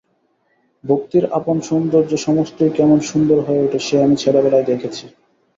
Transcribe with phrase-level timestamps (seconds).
[0.83, 5.05] ভক্তির আপন সৌন্দর্যে সমস্তই কেমন সুন্দর হয়ে ওঠে সে আমি ছেলেবেলায় দেখেছি।